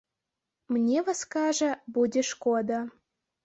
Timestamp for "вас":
1.11-1.21